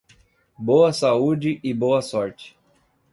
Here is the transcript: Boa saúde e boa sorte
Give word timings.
Boa 0.57 0.91
saúde 0.91 1.59
e 1.63 1.75
boa 1.75 2.01
sorte 2.01 2.57